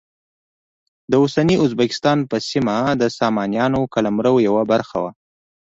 [1.09, 2.17] د اوسني ازبکستان
[2.49, 5.11] سیمه د سامانیانو قلمرو یوه برخه وه.